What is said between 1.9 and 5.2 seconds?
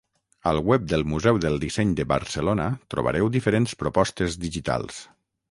de Barcelona trobareu diferents propostes digitals.